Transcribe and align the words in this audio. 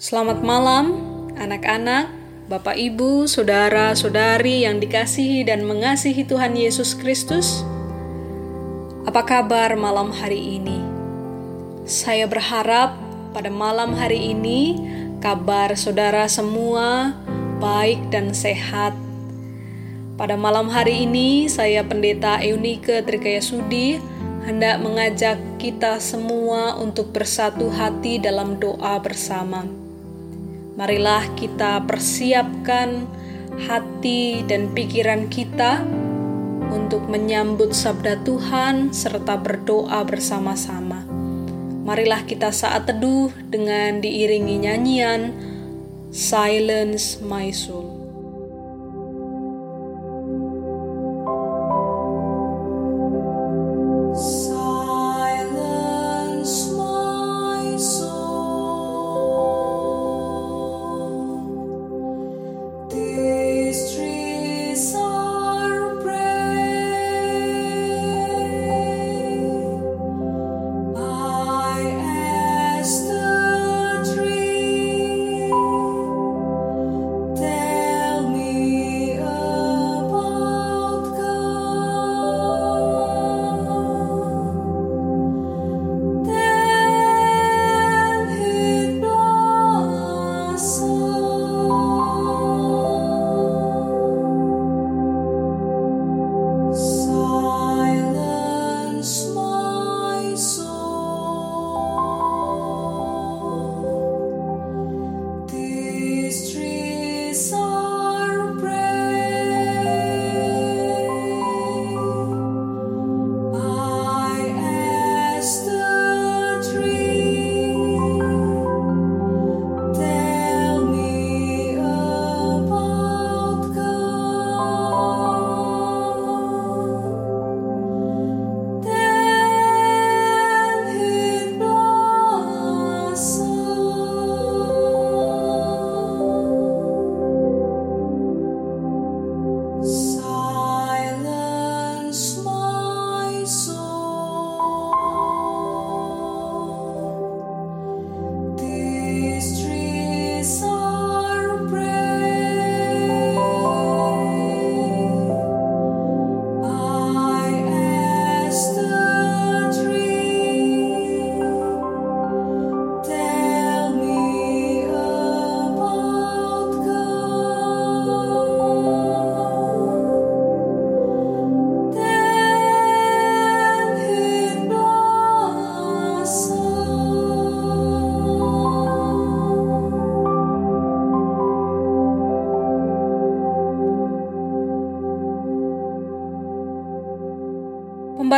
Selamat 0.00 0.40
malam, 0.40 0.96
anak-anak, 1.36 2.08
Bapak, 2.48 2.72
Ibu, 2.72 3.28
saudara-saudari 3.28 4.64
yang 4.64 4.80
dikasihi 4.80 5.44
dan 5.44 5.68
mengasihi 5.68 6.24
Tuhan 6.24 6.56
Yesus 6.56 6.96
Kristus. 6.96 7.60
Apa 9.04 9.28
kabar 9.28 9.76
malam 9.76 10.08
hari 10.08 10.56
ini? 10.56 10.80
Saya 11.84 12.24
berharap 12.24 12.96
pada 13.36 13.52
malam 13.52 13.92
hari 13.92 14.32
ini 14.32 14.80
kabar 15.20 15.76
saudara 15.76 16.24
semua 16.32 17.12
baik 17.60 18.08
dan 18.08 18.32
sehat. 18.32 18.96
Pada 20.16 20.32
malam 20.32 20.72
hari 20.72 21.04
ini, 21.04 21.44
saya 21.44 21.84
Pendeta 21.84 22.40
Eunike 22.40 23.04
Trikaya 23.04 23.44
Sudi 23.44 24.00
hendak 24.48 24.80
mengajak 24.80 25.36
kita 25.60 26.00
semua 26.00 26.80
untuk 26.80 27.12
bersatu 27.12 27.68
hati 27.68 28.16
dalam 28.16 28.56
doa 28.56 28.96
bersama. 28.96 29.79
Marilah 30.76 31.24
kita 31.34 31.82
persiapkan 31.88 33.08
hati 33.64 34.44
dan 34.44 34.70
pikiran 34.76 35.32
kita 35.32 35.82
untuk 36.70 37.08
menyambut 37.08 37.72
sabda 37.72 38.20
Tuhan 38.22 38.92
serta 38.92 39.40
berdoa 39.40 40.04
bersama-sama. 40.04 41.02
Marilah 41.80 42.22
kita 42.28 42.52
saat 42.52 42.84
teduh 42.84 43.32
dengan 43.48 44.04
diiringi 44.04 44.68
nyanyian 44.68 45.32
Silence 46.12 47.24
My 47.24 47.48
Soul. 47.50 47.79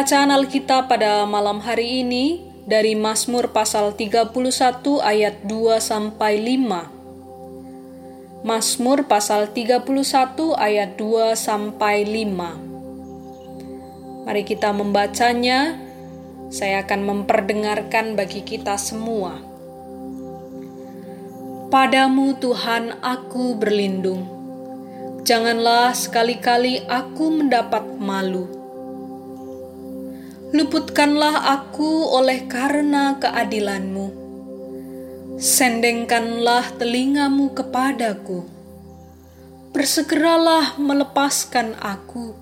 Pembacaan 0.03 0.35
Alkitab 0.35 0.91
pada 0.91 1.23
malam 1.31 1.63
hari 1.63 2.03
ini 2.03 2.43
dari 2.67 2.99
Mazmur 2.99 3.55
pasal 3.55 3.95
31 3.95 4.35
ayat 4.99 5.47
2 5.47 5.79
sampai 5.79 6.43
5. 6.43 8.43
Mazmur 8.43 9.07
pasal 9.07 9.55
31 9.55 10.59
ayat 10.59 10.99
2 10.99 11.39
sampai 11.39 12.03
5. 12.03 14.27
Mari 14.27 14.43
kita 14.43 14.75
membacanya. 14.75 15.79
Saya 16.51 16.83
akan 16.83 17.07
memperdengarkan 17.07 18.19
bagi 18.19 18.43
kita 18.43 18.75
semua. 18.83 19.39
Padamu 21.71 22.35
Tuhan 22.43 22.99
aku 23.07 23.55
berlindung. 23.55 24.27
Janganlah 25.23 25.95
sekali-kali 25.95 26.91
aku 26.91 27.39
mendapat 27.39 27.87
malu 28.03 28.62
luputkanlah 30.53 31.49
aku 31.49 32.13
oleh 32.13 32.45
karena 32.45 33.17
keadilanmu. 33.17 34.13
Sendengkanlah 35.41 36.77
telingamu 36.77 37.57
kepadaku. 37.57 38.45
Bersegeralah 39.73 40.77
melepaskan 40.77 41.73
aku. 41.81 42.37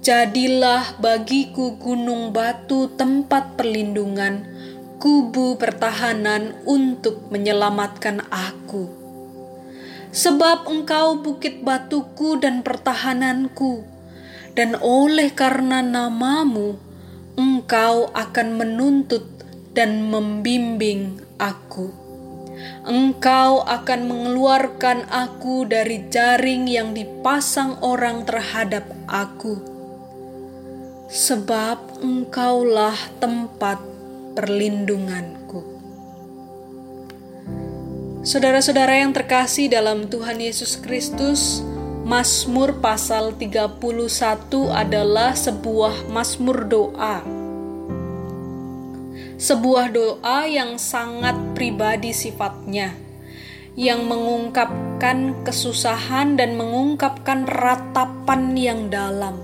Jadilah 0.00 0.96
bagiku 0.96 1.76
gunung 1.76 2.32
batu 2.32 2.88
tempat 2.96 3.60
perlindungan, 3.60 4.48
kubu 4.96 5.60
pertahanan 5.60 6.56
untuk 6.64 7.28
menyelamatkan 7.28 8.24
aku. 8.32 8.88
Sebab 10.16 10.64
engkau 10.64 11.20
bukit 11.20 11.60
batuku 11.60 12.40
dan 12.40 12.64
pertahananku, 12.64 13.93
dan 14.54 14.78
oleh 14.78 15.34
karena 15.34 15.82
namamu, 15.82 16.78
engkau 17.34 18.10
akan 18.14 18.48
menuntut 18.54 19.26
dan 19.74 20.06
membimbing 20.06 21.18
aku. 21.42 21.90
Engkau 22.86 23.66
akan 23.66 24.00
mengeluarkan 24.06 25.10
aku 25.10 25.66
dari 25.66 26.06
jaring 26.06 26.70
yang 26.70 26.94
dipasang 26.94 27.76
orang 27.82 28.22
terhadap 28.22 28.86
aku, 29.10 29.58
sebab 31.10 31.98
engkaulah 31.98 32.94
tempat 33.18 33.82
perlindunganku. 34.38 35.60
Saudara-saudara 38.24 39.02
yang 39.02 39.12
terkasih 39.12 39.68
dalam 39.68 40.08
Tuhan 40.08 40.40
Yesus 40.40 40.80
Kristus, 40.80 41.60
Mazmur 42.04 42.84
pasal 42.84 43.32
31 43.40 43.80
adalah 44.68 45.32
sebuah 45.32 46.04
mazmur 46.12 46.68
doa. 46.68 47.24
Sebuah 49.40 49.88
doa 49.88 50.44
yang 50.44 50.76
sangat 50.76 51.32
pribadi 51.56 52.12
sifatnya, 52.12 52.92
yang 53.72 54.04
mengungkapkan 54.04 55.48
kesusahan 55.48 56.36
dan 56.36 56.60
mengungkapkan 56.60 57.48
ratapan 57.48 58.52
yang 58.52 58.92
dalam. 58.92 59.40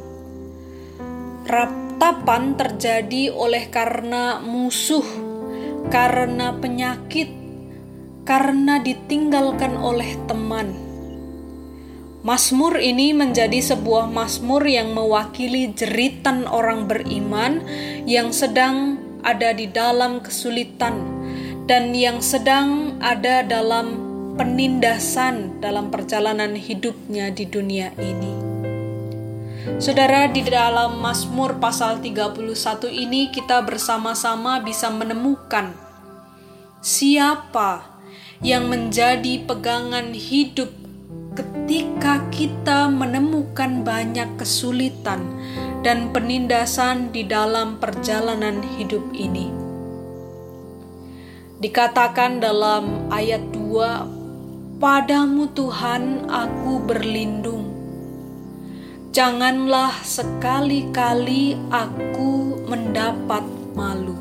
Ratapan 1.49 2.61
terjadi 2.61 3.33
oleh 3.33 3.73
karena 3.73 4.37
musuh, 4.45 5.09
karena 5.89 6.53
penyakit, 6.61 7.33
karena 8.29 8.85
ditinggalkan 8.85 9.81
oleh 9.81 10.13
teman. 10.29 10.80
Mazmur 12.21 12.77
ini 12.77 13.17
menjadi 13.17 13.65
sebuah 13.65 14.13
mazmur 14.13 14.61
yang 14.69 14.93
mewakili 14.93 15.73
jeritan 15.73 16.45
orang 16.45 16.85
beriman 16.85 17.65
yang 18.05 18.29
sedang 18.29 19.01
ada 19.25 19.57
di 19.57 19.65
dalam 19.65 20.21
kesulitan 20.21 21.01
dan 21.65 21.97
yang 21.97 22.21
sedang 22.21 23.01
ada 23.01 23.41
dalam 23.41 24.11
penindasan 24.37 25.65
dalam 25.65 25.89
perjalanan 25.89 26.53
hidupnya 26.57 27.33
di 27.33 27.49
dunia 27.49 27.89
ini. 27.97 28.33
Saudara, 29.81 30.29
di 30.29 30.45
dalam 30.45 31.01
Mazmur 31.01 31.57
pasal 31.57 32.05
31 32.05 32.37
ini 32.89 33.33
kita 33.33 33.65
bersama-sama 33.65 34.61
bisa 34.61 34.93
menemukan 34.93 35.73
siapa 36.85 37.85
yang 38.41 38.69
menjadi 38.73 39.45
pegangan 39.45 40.17
hidup 40.17 40.80
ketika 41.37 42.25
kita 42.35 42.91
menemukan 42.91 43.87
banyak 43.87 44.27
kesulitan 44.41 45.23
dan 45.87 46.11
penindasan 46.11 47.13
di 47.15 47.23
dalam 47.27 47.79
perjalanan 47.79 48.65
hidup 48.77 49.05
ini. 49.13 49.51
Dikatakan 51.61 52.41
dalam 52.41 53.13
ayat 53.13 53.45
2, 53.53 54.81
Padamu 54.81 55.53
Tuhan 55.53 56.25
aku 56.33 56.81
berlindung 56.89 57.71
Janganlah 59.11 60.07
sekali-kali 60.07 61.59
aku 61.67 62.63
mendapat 62.71 63.43
malu. 63.75 64.15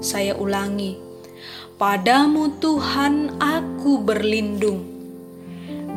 Saya 0.00 0.32
ulangi, 0.32 0.96
padamu 1.76 2.48
Tuhan 2.56 3.36
aku 3.36 4.00
berlindung. 4.00 4.89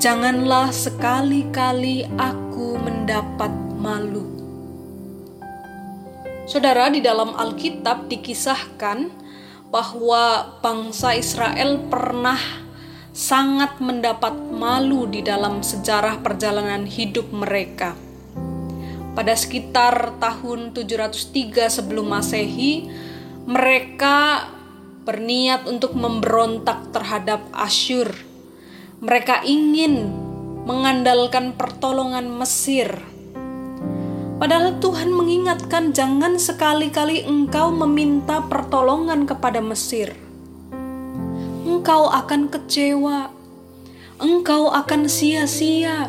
Janganlah 0.04 0.76
sekali-kali 0.76 2.04
aku 2.20 2.76
mendapat 2.76 3.56
malu. 3.80 4.28
Saudara, 6.44 6.92
di 6.92 7.00
dalam 7.00 7.32
Alkitab 7.32 8.12
dikisahkan 8.12 9.08
bahwa 9.72 10.60
bangsa 10.60 11.16
Israel 11.16 11.88
pernah 11.88 12.36
sangat 13.16 13.80
mendapat 13.80 14.36
malu 14.52 15.08
di 15.08 15.24
dalam 15.24 15.64
sejarah 15.64 16.20
perjalanan 16.20 16.84
hidup 16.84 17.32
mereka 17.32 17.96
pada 19.16 19.40
sekitar 19.40 20.20
tahun 20.20 20.76
703 20.76 21.80
sebelum 21.80 22.12
Masehi, 22.12 22.92
mereka 23.48 24.52
berniat 25.08 25.64
untuk 25.64 25.96
memberontak 25.96 26.92
terhadap 26.92 27.48
Asyur. 27.56 28.33
Mereka 29.04 29.44
ingin 29.44 30.16
mengandalkan 30.64 31.60
pertolongan 31.60 32.24
Mesir. 32.40 33.04
Padahal 34.40 34.80
Tuhan 34.80 35.12
mengingatkan 35.12 35.92
jangan 35.92 36.40
sekali-kali 36.40 37.28
engkau 37.28 37.68
meminta 37.76 38.40
pertolongan 38.48 39.28
kepada 39.28 39.60
Mesir. 39.60 40.16
Engkau 41.68 42.08
akan 42.08 42.48
kecewa. 42.48 43.28
Engkau 44.24 44.72
akan 44.72 45.12
sia-sia 45.12 46.08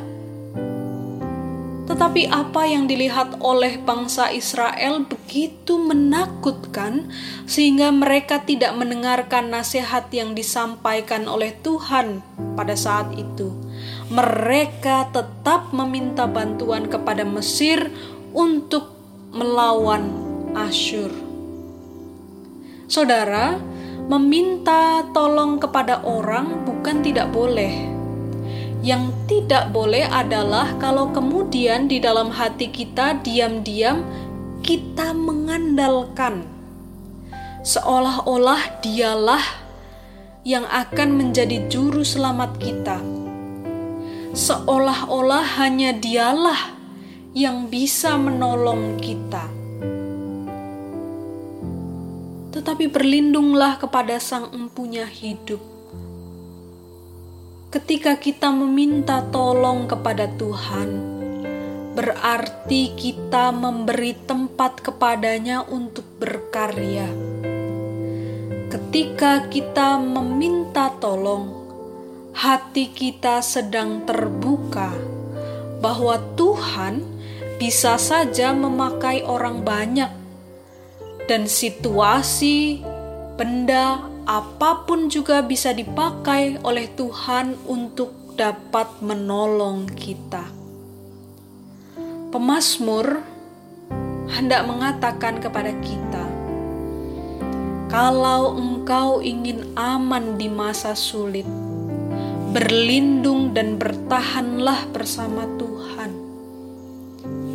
tetapi 1.84 2.32
apa 2.32 2.64
yang 2.64 2.88
dilihat 2.88 3.44
oleh 3.44 3.76
bangsa 3.76 4.32
Israel 4.32 5.04
begitu 5.04 5.76
menakutkan, 5.76 7.12
sehingga 7.44 7.92
mereka 7.92 8.40
tidak 8.40 8.72
mendengarkan 8.72 9.52
nasihat 9.52 10.08
yang 10.08 10.32
disampaikan 10.32 11.28
oleh 11.28 11.52
Tuhan 11.60 12.24
pada 12.56 12.72
saat 12.72 13.12
itu. 13.12 13.52
Mereka 14.08 15.12
tetap 15.12 15.72
meminta 15.76 16.24
bantuan 16.24 16.88
kepada 16.88 17.24
Mesir 17.24 17.92
untuk 18.32 18.96
melawan 19.34 20.08
Asyur. 20.54 21.10
Saudara, 22.88 23.58
meminta 24.08 25.04
tolong 25.16 25.56
kepada 25.56 26.04
orang 26.04 26.62
bukan 26.68 27.00
tidak 27.00 27.32
boleh 27.32 27.93
yang 28.84 29.08
tidak 29.24 29.72
boleh 29.72 30.04
adalah 30.04 30.76
kalau 30.76 31.08
kemudian 31.08 31.88
di 31.88 32.04
dalam 32.04 32.28
hati 32.28 32.68
kita 32.68 33.16
diam-diam 33.24 34.04
kita 34.60 35.16
mengandalkan 35.16 36.44
seolah-olah 37.64 38.84
dialah 38.84 39.40
yang 40.44 40.68
akan 40.68 41.16
menjadi 41.16 41.64
juru 41.72 42.04
selamat 42.04 42.60
kita. 42.60 43.00
Seolah-olah 44.36 45.64
hanya 45.64 45.96
dialah 45.96 46.76
yang 47.32 47.72
bisa 47.72 48.20
menolong 48.20 49.00
kita. 49.00 49.48
Tetapi 52.52 52.84
berlindunglah 52.92 53.80
kepada 53.80 54.20
Sang 54.20 54.52
Empunya 54.52 55.08
hidup 55.08 55.73
ketika 57.74 58.14
kita 58.14 58.54
meminta 58.54 59.18
tolong 59.34 59.90
kepada 59.90 60.30
Tuhan, 60.38 60.94
berarti 61.98 62.94
kita 62.94 63.50
memberi 63.50 64.14
tempat 64.14 64.78
kepadanya 64.78 65.66
untuk 65.66 66.06
berkarya. 66.22 67.10
Ketika 68.70 69.50
kita 69.50 69.98
meminta 69.98 70.94
tolong, 71.02 71.50
hati 72.30 72.94
kita 72.94 73.42
sedang 73.42 74.06
terbuka 74.06 74.94
bahwa 75.82 76.22
Tuhan 76.38 77.02
bisa 77.58 77.98
saja 77.98 78.54
memakai 78.54 79.26
orang 79.26 79.66
banyak, 79.66 80.14
dan 81.26 81.50
situasi, 81.50 82.86
benda, 83.34 84.13
apa 84.24 84.88
pun 84.88 85.12
juga 85.12 85.44
bisa 85.44 85.76
dipakai 85.76 86.56
oleh 86.64 86.88
Tuhan 86.96 87.60
untuk 87.68 88.24
dapat 88.34 89.04
menolong 89.04 89.84
kita. 89.92 90.48
Pemasmur 92.32 93.20
hendak 94.32 94.64
mengatakan 94.64 95.38
kepada 95.38 95.76
kita, 95.84 96.24
"Kalau 97.92 98.56
engkau 98.56 99.20
ingin 99.20 99.76
aman 99.76 100.40
di 100.40 100.48
masa 100.48 100.96
sulit, 100.96 101.46
berlindung 102.50 103.52
dan 103.52 103.76
bertahanlah 103.76 104.88
bersama 104.90 105.44
Tuhan, 105.60 106.10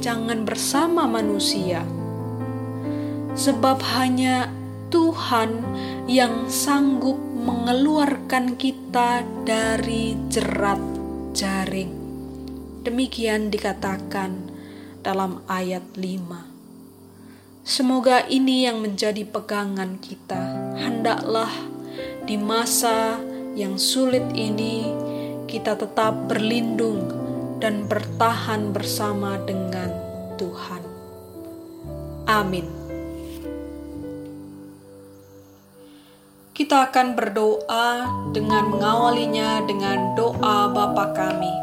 jangan 0.06 0.46
bersama 0.46 1.10
manusia." 1.10 1.82
Sebab 3.36 3.82
hanya 4.00 4.52
Tuhan 4.90 5.64
yang 6.10 6.50
sanggup 6.50 7.22
mengeluarkan 7.22 8.58
kita 8.58 9.22
dari 9.46 10.18
jerat 10.26 10.82
jaring. 11.38 11.94
Demikian 12.82 13.54
dikatakan 13.54 14.50
dalam 15.06 15.46
ayat 15.46 15.86
5. 15.94 17.62
Semoga 17.62 18.26
ini 18.26 18.66
yang 18.66 18.82
menjadi 18.82 19.22
pegangan 19.22 20.02
kita. 20.02 20.74
Hendaklah 20.82 21.54
di 22.26 22.42
masa 22.42 23.22
yang 23.54 23.78
sulit 23.78 24.26
ini 24.34 24.90
kita 25.46 25.78
tetap 25.78 26.26
berlindung 26.26 27.06
dan 27.62 27.86
bertahan 27.86 28.74
bersama 28.74 29.38
dengan 29.46 29.94
Tuhan. 30.42 30.82
Amin. 32.26 32.79
Kita 36.60 36.92
akan 36.92 37.16
berdoa 37.16 38.04
dengan 38.36 38.68
mengawalinya 38.68 39.64
dengan 39.64 40.12
doa 40.12 40.68
Bapa 40.68 41.16
kami. 41.16 41.56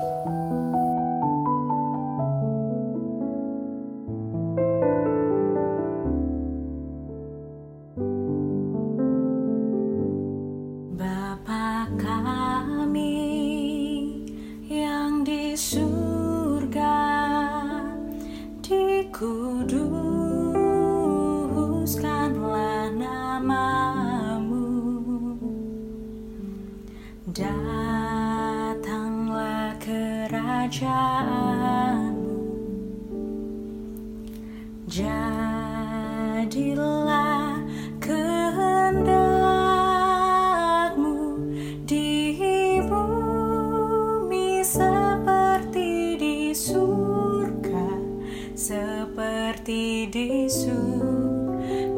Bapa 10.96 11.92
kami 12.00 13.20
yang 14.64 15.28
di 15.28 15.52
surga, 15.52 16.96
pujaanmu 30.76 32.36
Jadilah 34.92 36.04
kehendakmu 37.96 39.56
di 41.88 42.84
bumi 42.84 44.60
seperti 44.60 46.20
di 46.20 46.52
surga 46.52 47.88
Seperti 48.52 50.12
di 50.12 50.44
surga. 50.44 51.96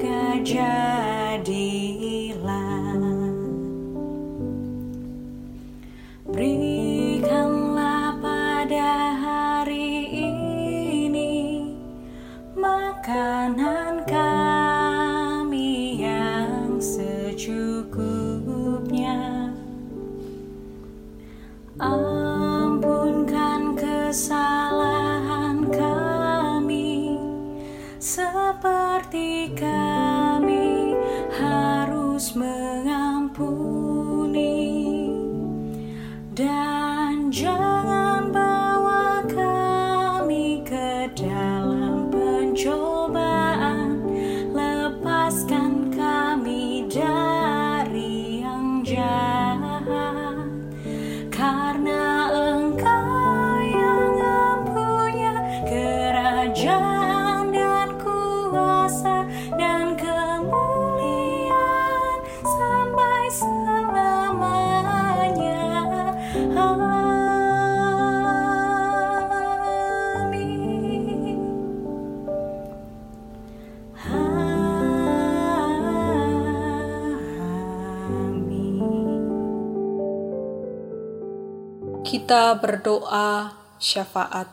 Kita 82.29 82.61
berdoa 82.61 83.57
syafaat. 83.81 84.53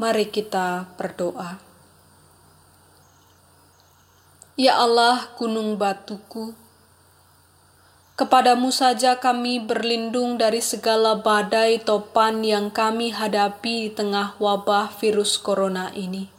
Mari 0.00 0.32
kita 0.32 0.88
berdoa. 0.96 1.60
Ya 4.56 4.80
Allah, 4.80 5.28
gunung 5.36 5.76
batuku, 5.76 6.56
kepadamu 8.16 8.72
saja 8.72 9.20
kami 9.20 9.60
berlindung 9.60 10.40
dari 10.40 10.64
segala 10.64 11.20
badai 11.20 11.84
topan 11.84 12.40
yang 12.40 12.72
kami 12.72 13.12
hadapi 13.12 13.76
di 13.84 13.90
tengah 13.92 14.32
wabah 14.40 14.88
virus 14.88 15.36
corona 15.36 15.92
ini. 15.92 16.32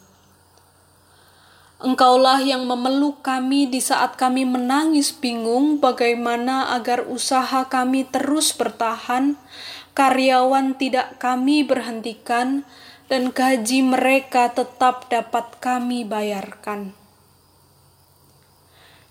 Engkaulah 1.83 2.39
yang 2.39 2.63
memeluk 2.63 3.19
kami 3.19 3.67
di 3.67 3.83
saat 3.83 4.15
kami 4.15 4.47
menangis 4.47 5.11
bingung 5.11 5.83
bagaimana 5.83 6.71
agar 6.79 7.03
usaha 7.11 7.67
kami 7.67 8.07
terus 8.07 8.55
bertahan, 8.55 9.35
karyawan 9.93 10.77
tidak 10.77 11.21
kami 11.21 11.65
berhentikan, 11.65 12.65
dan 13.07 13.29
gaji 13.29 13.85
mereka 13.85 14.49
tetap 14.49 15.05
dapat 15.13 15.45
kami 15.61 16.01
bayarkan. 16.01 16.97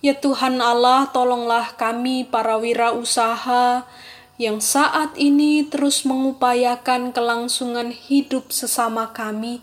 Ya 0.02 0.18
Tuhan 0.18 0.58
Allah, 0.58 1.06
tolonglah 1.14 1.78
kami 1.78 2.26
para 2.26 2.58
wirausaha 2.58 3.86
yang 4.34 4.58
saat 4.58 5.14
ini 5.14 5.62
terus 5.62 6.02
mengupayakan 6.02 7.14
kelangsungan 7.14 7.94
hidup 7.94 8.50
sesama 8.50 9.14
kami 9.14 9.62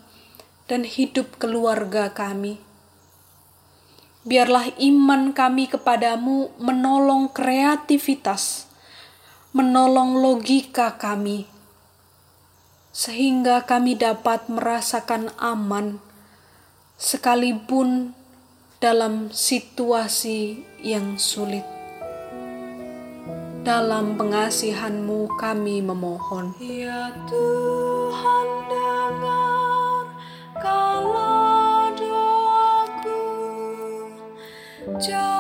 dan 0.72 0.88
hidup 0.88 1.36
keluarga 1.36 2.08
kami. 2.16 2.62
Biarlah 4.24 4.72
iman 4.80 5.36
kami 5.36 5.68
kepadamu 5.68 6.54
menolong 6.62 7.28
kreativitas, 7.36 8.69
menolong 9.50 10.22
logika 10.22 10.94
kami, 10.94 11.50
sehingga 12.94 13.66
kami 13.66 13.98
dapat 13.98 14.46
merasakan 14.46 15.34
aman 15.42 15.98
sekalipun 17.02 18.14
dalam 18.78 19.34
situasi 19.34 20.62
yang 20.86 21.18
sulit. 21.18 21.66
Dalam 23.66 24.16
pengasihanmu 24.16 25.36
kami 25.36 25.84
memohon. 25.84 26.56
Ya 26.62 27.12
Tuhan 27.28 28.48
dengar 28.72 30.04
kalau 30.64 31.92
doaku 31.98 33.24
Jawablah 35.02 35.39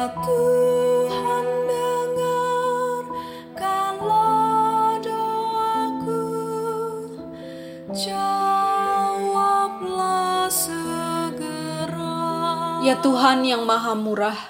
Ya 0.00 0.08
Tuhan 0.16 1.44
Ya 13.44 13.44
yang 13.44 13.68
Maha 13.68 13.92
Murah, 13.92 14.40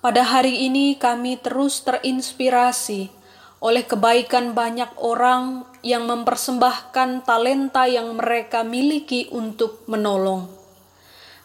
pada 0.00 0.24
hari 0.24 0.64
ini 0.64 0.96
kami 0.96 1.36
terus 1.36 1.84
terinspirasi 1.84 3.12
oleh 3.60 3.84
kebaikan 3.84 4.56
banyak 4.56 4.88
orang 5.04 5.68
yang 5.84 6.08
mempersembahkan 6.08 7.28
talenta 7.28 7.84
yang 7.84 8.16
mereka 8.16 8.64
miliki 8.64 9.28
untuk 9.36 9.84
menolong. 9.84 10.48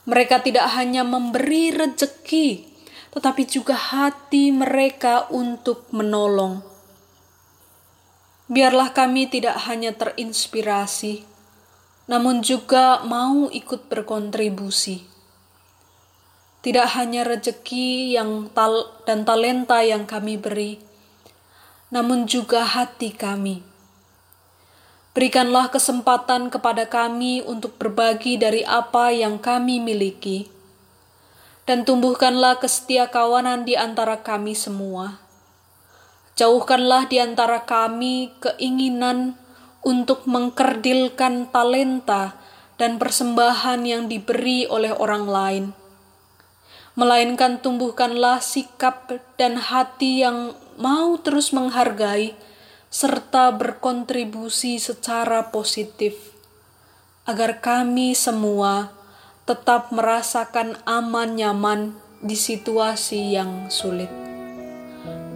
Mereka 0.08 0.48
tidak 0.48 0.72
hanya 0.80 1.04
memberi 1.04 1.76
rejeki, 1.76 2.75
tetapi 3.16 3.48
juga 3.48 3.80
hati 3.80 4.52
mereka 4.52 5.32
untuk 5.32 5.88
menolong. 5.96 6.60
Biarlah 8.52 8.92
kami 8.92 9.32
tidak 9.32 9.56
hanya 9.66 9.96
terinspirasi, 9.96 11.24
namun 12.12 12.44
juga 12.44 13.02
mau 13.08 13.48
ikut 13.50 13.88
berkontribusi. 13.88 15.08
Tidak 16.60 16.88
hanya 16.98 17.24
rejeki 17.24 18.20
yang 18.20 18.52
tal 18.52 18.92
dan 19.08 19.24
talenta 19.24 19.80
yang 19.82 20.04
kami 20.04 20.36
beri, 20.36 20.78
namun 21.90 22.28
juga 22.28 22.68
hati 22.68 23.16
kami. 23.16 23.64
Berikanlah 25.16 25.72
kesempatan 25.72 26.52
kepada 26.52 26.84
kami 26.92 27.40
untuk 27.40 27.80
berbagi 27.80 28.36
dari 28.36 28.68
apa 28.68 29.16
yang 29.16 29.40
kami 29.40 29.80
miliki, 29.80 30.52
dan 31.66 31.86
tumbuhkanlah 31.86 32.62
kesetia 32.62 33.10
kawanan 33.10 33.66
di 33.66 33.78
antara 33.78 34.22
kami 34.22 34.58
semua. 34.58 35.22
Jauhkanlah 36.38 37.10
di 37.10 37.22
antara 37.22 37.66
kami 37.66 38.34
keinginan 38.42 39.38
untuk 39.86 40.26
mengkerdilkan 40.26 41.50
talenta 41.54 42.38
dan 42.78 42.98
persembahan 42.98 43.82
yang 43.86 44.08
diberi 44.10 44.66
oleh 44.66 44.92
orang 44.94 45.26
lain 45.26 45.66
melainkan 46.96 47.60
tumbuhkanlah 47.60 48.40
sikap 48.40 49.12
dan 49.36 49.60
hati 49.60 50.24
yang 50.24 50.56
mau 50.80 51.20
terus 51.20 51.52
menghargai 51.52 52.32
serta 52.88 53.52
berkontribusi 53.52 54.80
secara 54.80 55.52
positif, 55.52 56.16
agar 57.28 57.60
kami 57.60 58.16
semua 58.16 58.95
tetap 59.46 59.94
merasakan 59.94 60.74
aman 60.90 61.38
nyaman 61.38 61.94
di 62.18 62.34
situasi 62.34 63.38
yang 63.38 63.70
sulit. 63.70 64.10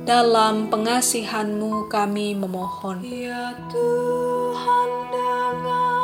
Dalam 0.09 0.73
pengasihanmu 0.73 1.85
kami 1.93 2.33
memohon. 2.33 3.05
Ya 3.05 3.53
Tuhan 3.69 4.89
dengar 5.13 5.98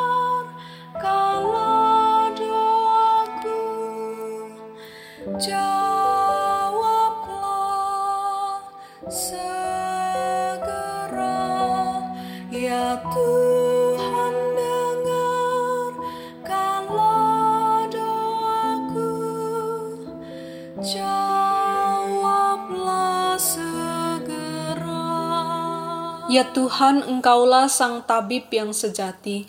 Ya 26.36 26.52
Tuhan, 26.52 27.00
Engkaulah 27.00 27.64
Sang 27.64 28.04
Tabib 28.04 28.52
yang 28.52 28.76
sejati. 28.76 29.48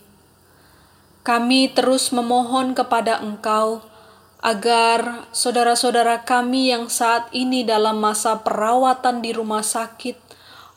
Kami 1.20 1.68
terus 1.76 2.16
memohon 2.16 2.72
kepada 2.72 3.20
Engkau 3.20 3.84
agar 4.40 5.28
saudara-saudara 5.36 6.24
kami 6.24 6.72
yang 6.72 6.88
saat 6.88 7.28
ini 7.36 7.68
dalam 7.68 8.00
masa 8.00 8.40
perawatan 8.40 9.20
di 9.20 9.36
rumah 9.36 9.68
sakit 9.68 10.16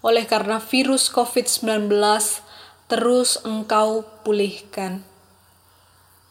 oleh 0.02 0.26
karena 0.26 0.58
virus 0.58 1.06
COVID-19 1.14 1.94
terus 2.90 3.38
Engkau 3.46 4.02
pulihkan. 4.26 5.06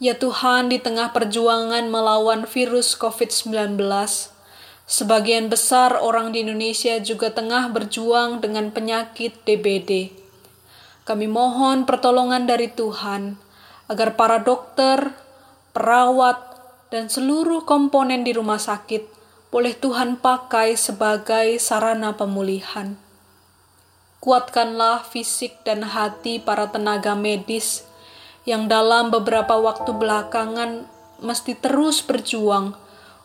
Ya 0.03 0.19
Tuhan, 0.19 0.75
di 0.75 0.83
tengah 0.83 1.15
perjuangan 1.15 1.87
melawan 1.87 2.43
virus 2.43 2.99
COVID-19, 2.99 3.79
sebagian 4.89 5.53
besar 5.53 6.01
orang 6.01 6.33
di 6.33 6.41
Indonesia 6.41 6.97
juga 6.97 7.29
tengah 7.29 7.69
berjuang 7.69 8.41
dengan 8.41 8.73
penyakit 8.73 9.37
DBD. 9.45 10.09
Kami 11.05 11.29
mohon 11.29 11.85
pertolongan 11.85 12.49
dari 12.49 12.73
Tuhan 12.73 13.37
agar 13.85 14.17
para 14.17 14.41
dokter, 14.41 15.13
perawat, 15.77 16.41
dan 16.89 17.05
seluruh 17.05 17.69
komponen 17.69 18.25
di 18.25 18.33
rumah 18.33 18.57
sakit 18.57 19.05
boleh 19.53 19.77
Tuhan 19.77 20.17
pakai 20.17 20.73
sebagai 20.73 21.61
sarana 21.61 22.17
pemulihan. 22.17 22.97
Kuatkanlah 24.25 25.05
fisik 25.05 25.61
dan 25.61 25.85
hati 25.85 26.41
para 26.41 26.65
tenaga 26.73 27.13
medis 27.13 27.85
yang 28.41 28.65
dalam 28.65 29.13
beberapa 29.13 29.53
waktu 29.61 29.93
belakangan 29.93 30.89
mesti 31.21 31.53
terus 31.61 32.01
berjuang 32.01 32.73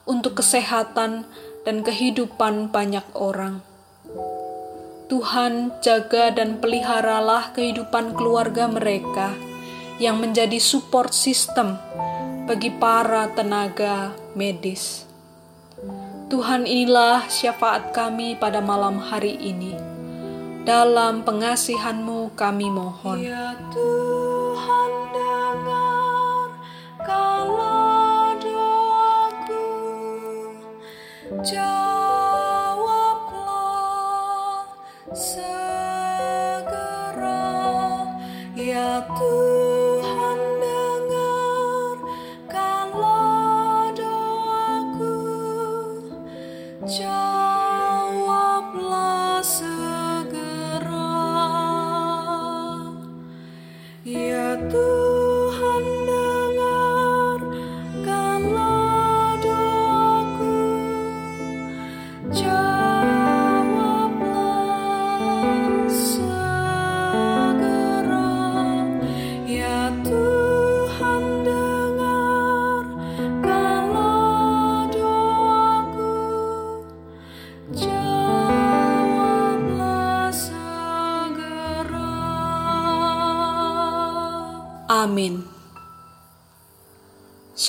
untuk 0.04 0.44
kesehatan 0.44 1.25
dan 1.64 1.80
kehidupan 1.80 2.68
banyak 2.68 3.04
orang. 3.16 3.64
Tuhan 5.09 5.73
jaga 5.85 6.33
dan 6.33 6.61
peliharalah 6.61 7.52
kehidupan 7.52 8.16
keluarga 8.16 8.68
mereka 8.68 9.37
yang 10.00 10.21
menjadi 10.21 10.56
support 10.56 11.12
system 11.12 11.76
bagi 12.44 12.73
para 12.73 13.28
tenaga 13.33 14.16
medis. 14.33 15.04
Tuhan 16.33 16.64
inilah 16.64 17.28
syafaat 17.28 17.92
kami 17.92 18.37
pada 18.37 18.64
malam 18.64 18.97
hari 18.97 19.37
ini. 19.37 19.76
Dalam 20.64 21.21
pengasihanmu 21.21 22.33
kami 22.33 22.73
mohon. 22.73 23.21
Ya 23.21 23.52
Tuhan 23.68 24.90
dengar 25.12 25.84
yo 31.52 31.84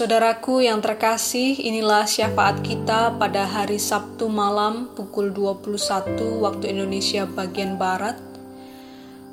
Saudaraku 0.06 0.62
yang 0.62 0.86
terkasih, 0.86 1.58
inilah 1.58 2.06
syafaat 2.06 2.62
kita 2.62 3.18
pada 3.18 3.50
hari 3.50 3.82
Sabtu 3.82 4.30
malam 4.30 4.94
pukul 4.94 5.34
21 5.34 6.46
waktu 6.46 6.78
Indonesia 6.78 7.26
bagian 7.26 7.74
Barat. 7.82 8.14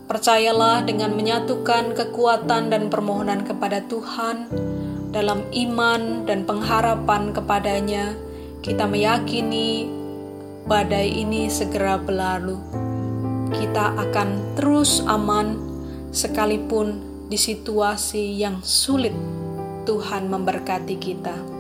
Percayalah 0.08 0.80
dengan 0.88 1.12
menyatukan 1.12 1.92
kekuatan 1.92 2.72
dan 2.72 2.88
permohonan 2.88 3.44
kepada 3.44 3.84
Tuhan 3.84 4.48
dalam 5.12 5.44
iman 5.52 6.24
dan 6.24 6.48
pengharapan 6.48 7.36
kepadanya, 7.36 8.16
kita 8.64 8.88
meyakini 8.88 9.92
badai 10.64 11.20
ini 11.20 11.52
segera 11.52 12.00
berlalu. 12.00 12.56
Kita 13.52 13.92
akan 14.08 14.56
terus 14.56 15.04
aman 15.04 15.52
sekalipun 16.16 16.96
di 17.28 17.36
situasi 17.36 18.40
yang 18.40 18.64
sulit 18.64 19.41
Tuhan 19.82 20.30
memberkati 20.30 20.94
kita. 20.94 21.51